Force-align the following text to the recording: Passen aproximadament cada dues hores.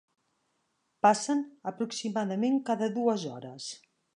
Passen 1.07 1.45
aproximadament 1.73 2.59
cada 2.71 2.91
dues 2.99 3.31
hores. 3.35 3.73